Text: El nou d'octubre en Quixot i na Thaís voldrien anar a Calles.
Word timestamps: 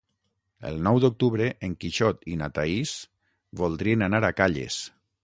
El 0.69 0.79
nou 0.85 1.01
d'octubre 1.01 1.49
en 1.67 1.75
Quixot 1.85 2.25
i 2.37 2.37
na 2.39 2.47
Thaís 2.55 2.95
voldrien 3.63 4.07
anar 4.09 4.23
a 4.31 4.33
Calles. 4.41 4.81